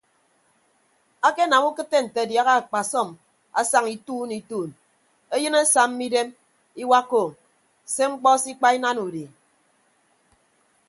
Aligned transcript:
Akenam 1.27 1.63
ukịtte 1.69 1.97
nte 2.05 2.17
adiaha 2.25 2.53
akpasọm 2.61 3.09
asaña 3.59 3.91
ituun 3.97 4.31
ituun 4.39 4.69
eyịn 5.35 5.55
asamma 5.61 6.01
idem 6.07 6.29
iwakka 6.83 7.15
ou 7.25 7.29
se 7.93 8.03
mkpọ 8.11 8.29
se 8.41 8.47
ikpa 8.53 8.67
inana 8.77 9.01
udi. 9.07 9.23